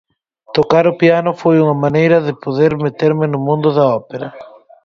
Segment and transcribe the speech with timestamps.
[0.55, 4.27] Tocar o piano foi unha maneira de poder meterme no mundo da ópera.